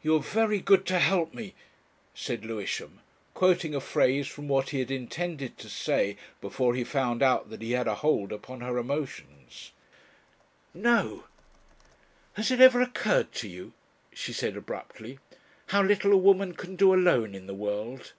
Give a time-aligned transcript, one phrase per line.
[0.00, 1.52] "You are very good to help me,"
[2.14, 3.00] said Lewisham,
[3.34, 7.60] quoting a phrase from what he had intended to say before he found out that
[7.62, 9.72] he had a hold upon her emotions.
[10.72, 11.24] "No!
[12.34, 13.72] "Has it ever occurred to you,"
[14.12, 15.18] she said abruptly,
[15.66, 18.12] "how little a woman can do alone in the world?"